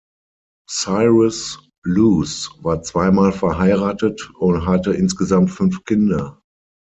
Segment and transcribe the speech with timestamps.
[0.67, 6.41] Cyrus Luce war zweimal verheiratet und hatte insgesamt fünf Kinder.